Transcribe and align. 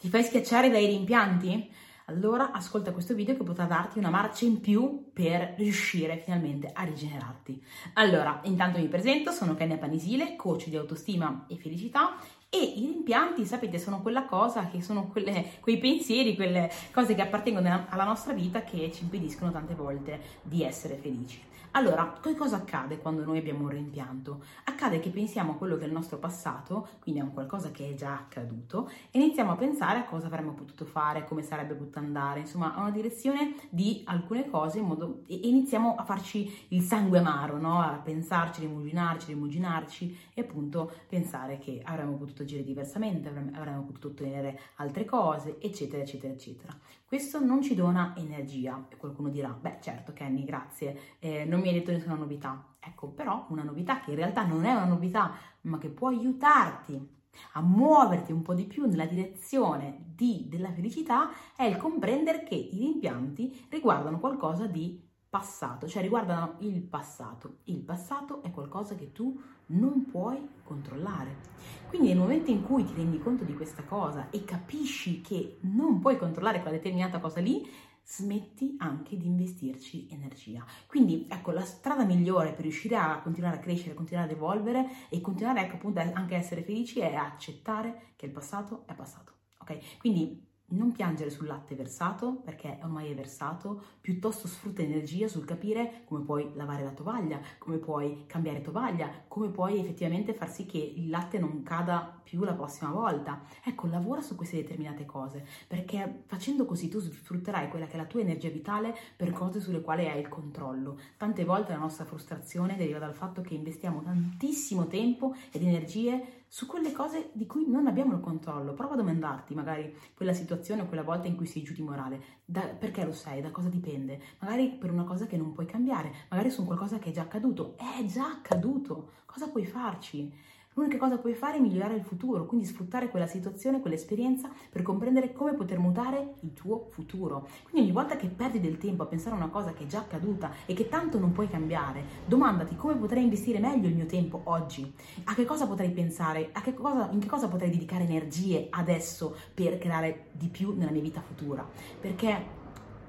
Ti 0.00 0.08
fai 0.08 0.22
schiacciare 0.24 0.70
dai 0.70 0.86
rimpianti? 0.86 1.70
Allora 2.06 2.52
ascolta 2.52 2.90
questo 2.90 3.14
video 3.14 3.36
che 3.36 3.42
potrà 3.42 3.66
darti 3.66 3.98
una 3.98 4.08
marcia 4.08 4.46
in 4.46 4.58
più 4.58 5.10
per 5.12 5.56
riuscire 5.58 6.16
finalmente 6.24 6.70
a 6.72 6.84
rigenerarti. 6.84 7.62
Allora, 7.92 8.40
intanto 8.44 8.78
mi 8.78 8.88
presento, 8.88 9.30
sono 9.30 9.54
Kenya 9.54 9.76
Panisile, 9.76 10.36
coach 10.36 10.68
di 10.68 10.76
autostima 10.76 11.44
e 11.50 11.56
felicità 11.56 12.16
e 12.52 12.58
i 12.58 12.80
rimpianti, 12.80 13.46
sapete, 13.46 13.78
sono 13.78 14.02
quella 14.02 14.24
cosa 14.24 14.66
che 14.66 14.82
sono 14.82 15.06
quelle, 15.06 15.52
quei 15.60 15.78
pensieri, 15.78 16.34
quelle 16.34 16.68
cose 16.92 17.14
che 17.14 17.22
appartengono 17.22 17.86
alla 17.88 18.04
nostra 18.04 18.32
vita 18.32 18.64
che 18.64 18.90
ci 18.92 19.04
impediscono 19.04 19.52
tante 19.52 19.74
volte 19.76 20.20
di 20.42 20.64
essere 20.64 20.96
felici. 20.96 21.48
Allora, 21.74 22.18
cosa 22.36 22.56
accade 22.56 22.98
quando 22.98 23.24
noi 23.24 23.38
abbiamo 23.38 23.62
un 23.62 23.68
rimpianto? 23.68 24.42
Accade 24.64 24.98
che 24.98 25.10
pensiamo 25.10 25.52
a 25.52 25.54
quello 25.54 25.76
che 25.76 25.84
è 25.84 25.86
il 25.86 25.92
nostro 25.92 26.18
passato, 26.18 26.88
quindi 26.98 27.20
a 27.20 27.24
un 27.24 27.32
qualcosa 27.32 27.70
che 27.70 27.90
è 27.90 27.94
già 27.94 28.14
accaduto, 28.14 28.90
e 29.12 29.20
iniziamo 29.20 29.52
a 29.52 29.56
pensare 29.56 30.00
a 30.00 30.04
cosa 30.04 30.26
avremmo 30.26 30.50
potuto 30.50 30.84
fare, 30.84 31.24
come 31.24 31.42
sarebbe 31.42 31.74
potuto 31.74 32.00
andare, 32.00 32.40
insomma, 32.40 32.74
a 32.74 32.80
una 32.80 32.90
direzione 32.90 33.54
di 33.68 34.02
alcune 34.06 34.50
cose 34.50 34.80
in 34.80 34.86
modo, 34.86 35.22
e 35.28 35.38
iniziamo 35.44 35.94
a 35.94 36.02
farci 36.02 36.66
il 36.70 36.82
sangue 36.82 37.18
amaro, 37.20 37.58
no? 37.58 37.80
A 37.80 38.00
pensarci, 38.02 38.62
rimuginarci, 38.62 39.28
rimuginarci 39.28 40.18
e 40.34 40.40
appunto 40.40 40.90
pensare 41.08 41.58
che 41.58 41.82
avremmo 41.84 42.16
potuto 42.16 42.39
agire 42.42 42.64
diversamente, 42.64 43.28
avremmo 43.28 43.84
potuto 43.84 44.08
ottenere 44.08 44.58
altre 44.76 45.04
cose, 45.04 45.58
eccetera, 45.60 46.02
eccetera, 46.02 46.32
eccetera. 46.32 46.76
Questo 47.04 47.40
non 47.40 47.62
ci 47.62 47.74
dona 47.74 48.14
energia 48.16 48.86
e 48.88 48.96
qualcuno 48.96 49.28
dirà, 49.28 49.48
beh 49.48 49.78
certo 49.80 50.12
Kenny, 50.12 50.44
grazie, 50.44 51.16
eh, 51.18 51.44
non 51.44 51.60
mi 51.60 51.68
hai 51.68 51.74
detto 51.74 51.90
nessuna 51.90 52.14
novità. 52.14 52.74
Ecco, 52.78 53.08
però 53.08 53.46
una 53.48 53.62
novità 53.62 54.00
che 54.00 54.10
in 54.10 54.16
realtà 54.16 54.44
non 54.44 54.64
è 54.64 54.72
una 54.72 54.86
novità, 54.86 55.32
ma 55.62 55.78
che 55.78 55.88
può 55.88 56.08
aiutarti 56.08 57.18
a 57.52 57.60
muoverti 57.60 58.32
un 58.32 58.42
po' 58.42 58.54
di 58.54 58.64
più 58.64 58.86
nella 58.86 59.06
direzione 59.06 59.98
di, 60.14 60.46
della 60.48 60.72
felicità 60.72 61.30
è 61.56 61.64
il 61.64 61.76
comprendere 61.76 62.42
che 62.42 62.54
i 62.54 62.78
rimpianti 62.78 63.66
riguardano 63.68 64.18
qualcosa 64.18 64.66
di 64.66 65.08
passato, 65.30 65.86
cioè 65.86 66.02
riguardano 66.02 66.56
il 66.58 66.82
passato. 66.82 67.58
Il 67.64 67.78
passato 67.78 68.42
è 68.42 68.50
qualcosa 68.50 68.96
che 68.96 69.12
tu 69.12 69.40
non 69.66 70.04
puoi 70.04 70.44
controllare. 70.64 71.48
Quindi 71.88 72.08
nel 72.08 72.18
momento 72.18 72.50
in 72.50 72.64
cui 72.64 72.84
ti 72.84 72.94
rendi 72.94 73.20
conto 73.20 73.44
di 73.44 73.54
questa 73.54 73.84
cosa 73.84 74.28
e 74.30 74.44
capisci 74.44 75.20
che 75.20 75.58
non 75.60 76.00
puoi 76.00 76.18
controllare 76.18 76.60
quella 76.60 76.76
determinata 76.76 77.20
cosa 77.20 77.40
lì, 77.40 77.64
smetti 78.02 78.74
anche 78.78 79.16
di 79.16 79.26
investirci 79.26 80.08
energia. 80.10 80.64
Quindi 80.88 81.28
ecco, 81.30 81.52
la 81.52 81.64
strada 81.64 82.04
migliore 82.04 82.52
per 82.52 82.62
riuscire 82.62 82.96
a 82.96 83.20
continuare 83.20 83.58
a 83.58 83.60
crescere, 83.60 83.94
continuare 83.94 84.28
ad 84.28 84.36
evolvere 84.36 84.88
e 85.10 85.20
continuare 85.20 85.60
ecco, 85.60 85.76
appunto 85.76 86.00
anche 86.00 86.34
a 86.34 86.38
essere 86.38 86.64
felici 86.64 86.98
è 86.98 87.14
accettare 87.14 88.14
che 88.16 88.26
il 88.26 88.32
passato 88.32 88.82
è 88.86 88.94
passato. 88.94 89.34
Ok? 89.58 89.98
Quindi 89.98 90.48
non 90.70 90.92
piangere 90.92 91.30
sul 91.30 91.46
latte 91.46 91.74
versato 91.74 92.40
perché 92.44 92.78
ormai 92.82 93.10
è 93.10 93.14
versato, 93.14 93.82
piuttosto 94.00 94.46
sfrutta 94.46 94.82
energia 94.82 95.28
sul 95.28 95.44
capire 95.44 96.02
come 96.04 96.24
puoi 96.24 96.50
lavare 96.54 96.84
la 96.84 96.90
tovaglia, 96.90 97.40
come 97.58 97.78
puoi 97.78 98.24
cambiare 98.26 98.60
tovaglia, 98.60 99.10
come 99.28 99.48
puoi 99.48 99.78
effettivamente 99.78 100.34
far 100.34 100.50
sì 100.50 100.66
che 100.66 100.78
il 100.78 101.08
latte 101.08 101.38
non 101.38 101.62
cada 101.62 102.20
più 102.22 102.42
la 102.44 102.54
prossima 102.54 102.90
volta. 102.90 103.42
Ecco, 103.64 103.86
lavora 103.86 104.20
su 104.20 104.36
queste 104.36 104.56
determinate 104.56 105.04
cose 105.04 105.46
perché 105.66 106.22
facendo 106.26 106.64
così 106.64 106.88
tu 106.88 107.00
sfrutterai 107.00 107.68
quella 107.68 107.86
che 107.86 107.94
è 107.94 107.96
la 107.96 108.06
tua 108.06 108.20
energia 108.20 108.50
vitale 108.50 108.96
per 109.16 109.32
cose 109.32 109.60
sulle 109.60 109.80
quali 109.80 110.08
hai 110.08 110.20
il 110.20 110.28
controllo. 110.28 110.98
Tante 111.16 111.44
volte 111.44 111.72
la 111.72 111.78
nostra 111.78 112.04
frustrazione 112.04 112.76
deriva 112.76 112.98
dal 112.98 113.14
fatto 113.14 113.40
che 113.40 113.54
investiamo 113.54 114.02
tantissimo 114.02 114.86
tempo 114.86 115.34
ed 115.50 115.62
energie 115.62 116.39
su 116.52 116.66
quelle 116.66 116.90
cose 116.90 117.30
di 117.32 117.46
cui 117.46 117.68
non 117.68 117.86
abbiamo 117.86 118.12
il 118.12 118.20
controllo. 118.20 118.74
Prova 118.74 118.94
a 118.94 118.96
domandarti 118.96 119.54
magari 119.54 119.96
quella 120.16 120.32
situazione 120.32 120.82
o 120.82 120.86
quella 120.86 121.04
volta 121.04 121.28
in 121.28 121.36
cui 121.36 121.46
sei 121.46 121.62
giù 121.62 121.72
di 121.72 121.80
morale, 121.80 122.40
da, 122.44 122.62
perché 122.62 123.04
lo 123.04 123.12
sei, 123.12 123.40
da 123.40 123.52
cosa 123.52 123.68
dipende? 123.68 124.20
Magari 124.40 124.72
per 124.72 124.90
una 124.90 125.04
cosa 125.04 125.26
che 125.26 125.36
non 125.36 125.52
puoi 125.52 125.66
cambiare, 125.66 126.12
magari 126.28 126.50
su 126.50 126.64
qualcosa 126.64 126.98
che 126.98 127.10
è 127.10 127.12
già 127.12 127.22
accaduto. 127.22 127.76
È 127.76 128.04
già 128.04 128.26
accaduto, 128.26 129.12
cosa 129.26 129.48
puoi 129.48 129.64
farci? 129.64 130.34
L'unica 130.74 130.98
cosa 130.98 131.16
che 131.16 131.22
puoi 131.22 131.34
fare 131.34 131.56
è 131.56 131.60
migliorare 131.60 131.96
il 131.96 132.04
futuro, 132.04 132.46
quindi 132.46 132.64
sfruttare 132.64 133.08
quella 133.08 133.26
situazione, 133.26 133.80
quell'esperienza 133.80 134.48
per 134.70 134.82
comprendere 134.82 135.32
come 135.32 135.54
poter 135.54 135.80
mutare 135.80 136.34
il 136.42 136.52
tuo 136.52 136.86
futuro. 136.90 137.48
Quindi 137.64 137.88
ogni 137.88 137.90
volta 137.90 138.14
che 138.14 138.28
perdi 138.28 138.60
del 138.60 138.78
tempo 138.78 139.02
a 139.02 139.06
pensare 139.06 139.34
a 139.34 139.38
una 139.38 139.48
cosa 139.48 139.72
che 139.72 139.82
è 139.82 139.86
già 139.86 139.98
accaduta 139.98 140.52
e 140.66 140.74
che 140.74 140.88
tanto 140.88 141.18
non 141.18 141.32
puoi 141.32 141.48
cambiare, 141.48 142.04
domandati 142.24 142.76
come 142.76 142.94
potrei 142.94 143.24
investire 143.24 143.58
meglio 143.58 143.88
il 143.88 143.96
mio 143.96 144.06
tempo 144.06 144.42
oggi, 144.44 144.92
a 145.24 145.34
che 145.34 145.44
cosa 145.44 145.66
potrei 145.66 145.90
pensare, 145.90 146.52
che 146.62 146.72
cosa, 146.74 147.10
in 147.10 147.18
che 147.18 147.26
cosa 147.26 147.48
potrei 147.48 147.70
dedicare 147.70 148.04
energie 148.04 148.68
adesso 148.70 149.34
per 149.52 149.76
creare 149.76 150.26
di 150.30 150.46
più 150.46 150.76
nella 150.76 150.92
mia 150.92 151.02
vita 151.02 151.20
futura. 151.20 151.68
Perché 152.00 152.58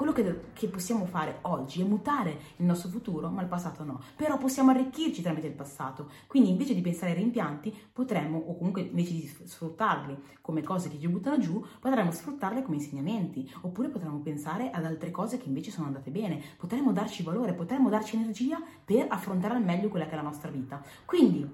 quello 0.02 0.14
che, 0.14 0.50
che, 0.54 0.68
possiamo 0.68 1.06
fare 1.06 1.38
oggi 1.42 1.82
è 1.82 1.84
mutare 1.84 2.40
il 2.58 2.66
nostro 2.66 2.90
futuro, 2.90 3.30
ma 3.30 3.44
il 3.44 3.48
passato 3.48 3.84
no. 3.84 4.02
Però 4.16 4.36
possiamo 4.40 4.72
arricchirci 4.72 5.22
tramite 5.22 5.46
il 5.46 5.54
passato. 5.54 6.10
Quindi 6.26 6.50
invece 6.50 6.74
di 6.74 6.82
pensare 6.82 7.12
ai 7.12 7.18
rimpianti, 7.18 7.72
potremmo, 7.94 8.40
o 8.40 8.58
comunque 8.58 8.82
invece 8.82 9.12
di 9.14 9.28
sfruttarli 9.28 10.18
come 10.42 10.64
cose 10.64 10.90
che 10.90 11.00
ci 11.00 11.08
buttano 11.08 11.38
giù, 11.38 11.64
potremmo 11.80 12.12
sfruttarle 12.12 12.64
come 12.64 12.78
insegnamenti. 12.78 13.48
Oppure 13.62 13.90
potremmo 13.90 14.18
pensare 14.22 14.72
ad 14.72 14.86
altre 14.86 15.12
cose 15.12 15.38
che 15.38 15.48
invece 15.48 15.70
sono 15.70 15.86
andate 15.86 16.10
bene. 16.10 16.42
Potremmo 16.58 16.92
darci 16.92 17.22
valore, 17.22 17.54
potremmo 17.54 17.90
darci 17.90 18.16
energia 18.16 18.60
per 18.84 19.06
affrontare 19.08 19.54
al 19.54 19.64
meglio 19.64 19.90
quella 19.90 20.06
che 20.06 20.14
è 20.14 20.16
la 20.16 20.24
nostra 20.24 20.50
vita. 20.50 20.82
Quindi 21.06 21.48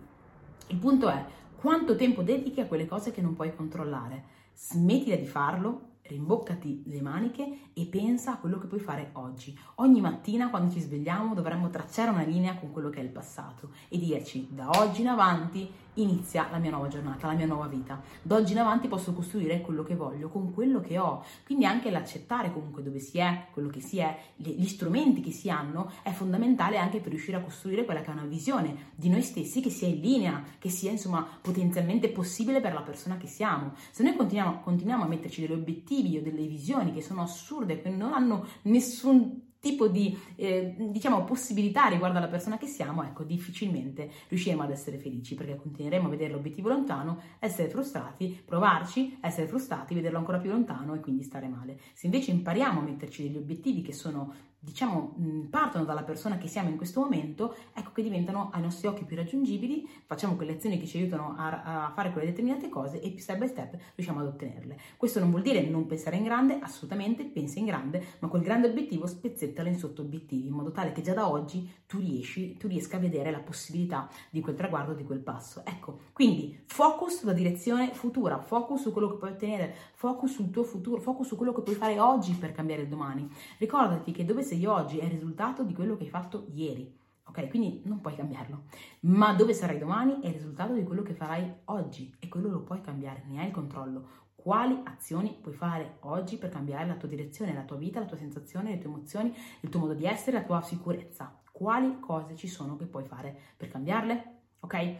il 0.67 0.77
punto 0.77 1.09
è 1.09 1.25
quanto 1.57 1.97
tempo 1.97 2.21
dedichi 2.21 2.61
a 2.61 2.65
quelle 2.65 2.85
cose 2.85 3.11
che 3.11 3.21
non 3.21 3.33
puoi 3.33 3.53
controllare. 3.53 4.35
Smettila 4.53 5.17
di 5.17 5.25
farlo 5.25 5.95
rimboccati 6.07 6.83
le 6.85 7.01
maniche 7.01 7.71
e 7.73 7.85
pensa 7.85 8.33
a 8.33 8.37
quello 8.37 8.57
che 8.57 8.67
puoi 8.67 8.79
fare 8.79 9.09
oggi. 9.13 9.57
Ogni 9.75 10.01
mattina 10.01 10.49
quando 10.49 10.73
ci 10.73 10.79
svegliamo 10.79 11.33
dovremmo 11.33 11.69
tracciare 11.69 12.09
una 12.09 12.23
linea 12.23 12.55
con 12.55 12.71
quello 12.71 12.89
che 12.89 12.99
è 12.99 13.03
il 13.03 13.09
passato 13.09 13.71
e 13.87 13.97
dirci 13.97 14.47
da 14.51 14.69
oggi 14.69 15.01
in 15.01 15.07
avanti 15.07 15.69
inizia 15.97 16.47
la 16.51 16.57
mia 16.57 16.71
nuova 16.71 16.87
giornata, 16.87 17.27
la 17.27 17.33
mia 17.33 17.45
nuova 17.45 17.67
vita. 17.67 18.01
Da 18.21 18.35
oggi 18.35 18.53
in 18.53 18.59
avanti 18.59 18.87
posso 18.87 19.13
costruire 19.13 19.61
quello 19.61 19.83
che 19.83 19.95
voglio 19.95 20.29
con 20.29 20.53
quello 20.53 20.79
che 20.79 20.97
ho. 20.97 21.23
Quindi 21.45 21.65
anche 21.65 21.91
l'accettare 21.91 22.51
comunque 22.51 22.83
dove 22.83 22.99
si 22.99 23.17
è, 23.17 23.47
quello 23.51 23.69
che 23.69 23.81
si 23.81 23.99
è, 23.99 24.17
gli 24.35 24.65
strumenti 24.65 25.21
che 25.21 25.31
si 25.31 25.49
hanno 25.49 25.91
è 26.03 26.11
fondamentale 26.11 26.77
anche 26.77 26.99
per 26.99 27.09
riuscire 27.09 27.37
a 27.37 27.41
costruire 27.41 27.85
quella 27.85 28.01
che 28.01 28.09
è 28.09 28.13
una 28.13 28.25
visione 28.25 28.91
di 28.95 29.09
noi 29.09 29.21
stessi 29.21 29.61
che 29.61 29.69
sia 29.69 29.87
in 29.87 29.99
linea, 29.99 30.43
che 30.59 30.69
sia 30.69 30.91
insomma 30.91 31.25
potenzialmente 31.41 32.09
possibile 32.09 32.61
per 32.61 32.73
la 32.73 32.81
persona 32.81 33.17
che 33.17 33.27
siamo. 33.27 33.73
Se 33.91 34.03
noi 34.03 34.15
continuiamo, 34.15 34.61
continuiamo 34.61 35.03
a 35.03 35.07
metterci 35.07 35.41
degli 35.41 35.51
obiettivi 35.97 36.17
o 36.17 36.21
delle 36.21 36.45
visioni 36.45 36.93
che 36.93 37.01
sono 37.01 37.21
assurde, 37.21 37.81
che 37.81 37.89
non 37.89 38.13
hanno 38.13 38.45
nessun 38.63 39.45
tipo 39.59 39.87
di 39.87 40.15
eh, 40.35 40.75
diciamo 40.77 41.23
possibilità 41.23 41.87
riguardo 41.87 42.19
alla 42.19 42.27
persona 42.27 42.57
che 42.57 42.67
siamo, 42.67 43.03
ecco, 43.03 43.23
difficilmente 43.23 44.09
riusciremo 44.27 44.61
ad 44.61 44.69
essere 44.69 44.99
felici 44.99 45.33
perché 45.33 45.55
continueremo 45.55 46.05
a 46.05 46.09
vedere 46.09 46.33
l'obiettivo 46.33 46.69
lontano, 46.69 47.21
essere 47.39 47.67
frustrati, 47.69 48.39
provarci, 48.45 49.17
essere 49.19 49.47
frustrati, 49.47 49.95
vederlo 49.95 50.19
ancora 50.19 50.37
più 50.37 50.51
lontano 50.51 50.93
e 50.93 50.99
quindi 50.99 51.23
stare 51.23 51.47
male. 51.47 51.79
Se 51.93 52.05
invece 52.05 52.31
impariamo 52.31 52.79
a 52.79 52.83
metterci 52.83 53.23
degli 53.23 53.37
obiettivi 53.37 53.81
che 53.81 53.93
sono 53.93 54.33
diciamo, 54.59 55.15
partono 55.49 55.85
dalla 55.85 56.03
persona 56.03 56.37
che 56.37 56.47
siamo 56.47 56.69
in 56.69 56.77
questo 56.77 56.99
momento, 56.99 57.55
ecco 57.73 57.91
che 57.91 58.01
diventano 58.01 58.49
ai 58.51 58.61
nostri 58.61 58.87
occhi 58.87 59.05
più 59.05 59.15
raggiungibili, 59.15 59.87
facciamo 60.05 60.35
quelle 60.35 60.53
azioni 60.53 60.79
che 60.79 60.85
ci 60.85 60.97
aiutano 60.97 61.35
a, 61.37 61.85
a, 61.85 61.91
fare 61.93 62.11
quelle 62.11 62.27
determinate 62.27 62.67
cose 62.69 62.99
e 62.99 63.19
step 63.19 63.37
by 63.37 63.47
step 63.47 63.77
riusciamo 63.95 64.19
ad 64.19 64.27
ottenerle. 64.27 64.77
Questo 64.97 65.19
non 65.19 65.29
vuol 65.29 65.43
dire 65.43 65.61
non 65.61 65.85
pensare 65.85 66.17
in 66.17 66.23
grande, 66.23 66.59
assolutamente 66.59 67.23
pensa 67.25 67.59
in 67.59 67.65
grande, 67.65 68.03
ma 68.19 68.27
quel 68.27 68.41
grande 68.41 68.67
obiettivo 68.67 69.05
spezzettalo 69.05 69.69
in 69.69 69.77
sotto 69.77 70.01
obiettivi, 70.01 70.47
in 70.47 70.53
modo 70.53 70.71
tale 70.71 70.91
che 70.91 71.01
già 71.01 71.13
da 71.13 71.29
oggi 71.29 71.69
tu 71.85 71.99
riesci, 71.99 72.57
tu 72.57 72.67
riesca 72.67 72.97
a 72.97 72.99
vedere 72.99 73.31
la 73.31 73.39
possibilità 73.39 74.09
di 74.29 74.41
quel 74.41 74.55
traguardo, 74.55 74.93
di 74.93 75.03
quel 75.03 75.19
passo. 75.19 75.61
Ecco, 75.65 75.99
quindi 76.13 76.59
focus 76.65 77.19
sulla 77.19 77.33
direzione 77.33 77.93
futura, 77.93 78.39
focus 78.39 78.81
su 78.81 78.91
quello 78.91 79.09
che 79.11 79.17
puoi 79.17 79.31
ottenere, 79.31 79.73
focus 79.93 80.33
sul 80.33 80.49
tuo 80.49 80.63
futuro, 80.63 80.99
focus 80.99 81.27
su 81.27 81.35
quello 81.35 81.53
che 81.53 81.61
puoi 81.61 81.75
fare 81.75 81.99
oggi 81.99 82.33
per 82.33 82.51
cambiare 82.51 82.81
il 82.81 82.87
domani. 82.87 83.29
Ricordati 83.57 84.11
che 84.11 84.25
dove 84.25 84.43
sei 84.47 84.65
oggi 84.65 84.97
è 84.97 85.03
il 85.03 85.11
risultato 85.11 85.63
di 85.63 85.73
quello 85.73 85.97
che 85.97 86.05
hai 86.05 86.09
fatto 86.09 86.47
ieri. 86.53 86.95
Ok, 87.25 87.49
quindi 87.49 87.81
non 87.83 87.99
puoi 87.99 88.15
cambiarlo. 88.15 88.63
Ma 89.01 89.33
dove 89.33 89.53
sarai 89.53 89.77
domani 89.77 90.21
è 90.21 90.27
il 90.27 90.33
risultato 90.33 90.73
di 90.73 90.83
quello 90.83 91.01
che 91.01 91.13
farai 91.13 91.53
oggi 91.65 92.15
e 92.19 92.29
quello 92.29 92.49
lo 92.49 92.61
puoi 92.63 92.79
cambiare, 92.79 93.23
ne 93.27 93.41
hai 93.41 93.47
il 93.47 93.53
controllo. 93.53 94.07
Quali 94.33 94.79
azioni 94.85 95.37
puoi 95.41 95.53
fare 95.53 95.97
oggi 96.01 96.37
per 96.37 96.49
cambiare 96.49 96.87
la 96.87 96.95
tua 96.95 97.09
direzione, 97.09 97.53
la 97.53 97.65
tua 97.65 97.75
vita, 97.75 97.99
la 97.99 98.05
tua 98.05 98.15
sensazione, 98.15 98.71
le 98.71 98.77
tue 98.77 98.89
emozioni, 98.89 99.35
il 99.59 99.69
tuo 99.69 99.81
modo 99.81 99.93
di 99.93 100.05
essere, 100.05 100.37
la 100.37 100.45
tua 100.45 100.61
sicurezza? 100.61 101.37
Quali 101.51 101.99
cose 101.99 102.35
ci 102.35 102.47
sono 102.47 102.77
che 102.77 102.85
puoi 102.85 103.03
fare 103.03 103.37
per 103.57 103.67
cambiarle? 103.67 104.35
Ok? 104.61 104.95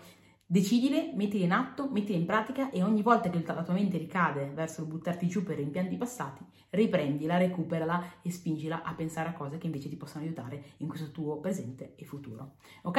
Decidile, 0.50 1.12
mettili 1.14 1.44
in 1.44 1.52
atto, 1.52 1.90
mettili 1.92 2.18
in 2.18 2.26
pratica 2.26 2.70
e 2.70 2.82
ogni 2.82 3.02
volta 3.02 3.30
che 3.30 3.44
la 3.46 3.64
tua 3.64 3.74
mente 3.74 3.98
ricade 3.98 4.50
verso 4.54 4.80
il 4.80 4.88
buttarti 4.88 5.28
giù 5.28 5.44
per 5.44 5.58
rimpianti 5.58 5.98
passati, 5.98 6.42
riprendila, 6.70 7.36
recuperala 7.36 8.22
e 8.22 8.32
spingila 8.32 8.82
a 8.82 8.94
pensare 8.94 9.28
a 9.28 9.34
cose 9.34 9.58
che 9.58 9.66
invece 9.66 9.90
ti 9.90 9.98
possono 9.98 10.24
aiutare 10.24 10.76
in 10.78 10.88
questo 10.88 11.12
tuo 11.12 11.42
presente 11.42 11.96
e 11.98 12.06
futuro. 12.06 12.54
Ok? 12.84 12.98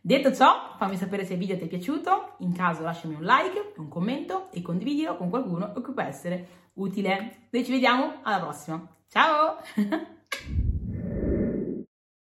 Detto 0.00 0.32
ciò, 0.32 0.76
fammi 0.78 0.96
sapere 0.96 1.26
se 1.26 1.34
il 1.34 1.38
video 1.38 1.58
ti 1.58 1.64
è 1.64 1.68
piaciuto, 1.68 2.36
in 2.38 2.54
caso 2.54 2.80
lasciami 2.80 3.16
un 3.16 3.22
like, 3.22 3.74
un 3.76 3.88
commento 3.88 4.50
e 4.50 4.62
condividilo 4.62 5.18
con 5.18 5.28
qualcuno 5.28 5.72
che 5.72 5.92
può 5.92 6.02
essere 6.02 6.48
utile. 6.74 7.48
Noi 7.50 7.64
ci 7.66 7.70
vediamo 7.70 8.20
alla 8.22 8.40
prossima. 8.40 8.96
Ciao! 9.08 9.58